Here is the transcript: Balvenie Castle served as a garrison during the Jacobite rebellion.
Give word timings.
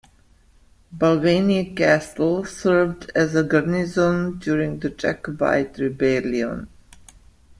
Balvenie 0.97 1.75
Castle 1.77 2.43
served 2.43 3.11
as 3.13 3.35
a 3.35 3.43
garrison 3.43 4.39
during 4.39 4.79
the 4.79 4.89
Jacobite 4.89 5.77
rebellion. 5.77 6.67